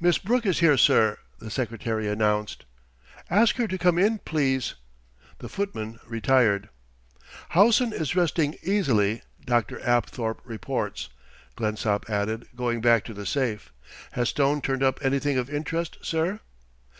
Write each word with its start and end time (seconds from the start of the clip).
"Miss 0.00 0.18
Brooke 0.18 0.46
is 0.46 0.58
here, 0.58 0.76
sir," 0.76 1.16
the 1.38 1.48
secretary 1.48 2.08
announced. 2.08 2.64
"Ask 3.30 3.54
her 3.54 3.68
to 3.68 3.78
come 3.78 3.98
in, 4.00 4.18
please." 4.18 4.74
The 5.38 5.48
footman 5.48 6.00
retired. 6.08 6.70
"Howson 7.50 7.92
is 7.92 8.16
resting 8.16 8.56
easily, 8.64 9.22
Dr. 9.44 9.78
Apthorp 9.78 10.40
reports," 10.44 11.08
Blensop 11.54 12.10
added, 12.10 12.48
going 12.56 12.80
back 12.80 13.04
to 13.04 13.14
the 13.14 13.24
safe. 13.24 13.72
"Has 14.10 14.30
Stone 14.30 14.62
turned 14.62 14.82
up 14.82 14.98
anything 15.04 15.38
of 15.38 15.48
interest, 15.48 15.98
sir?" 16.02 16.40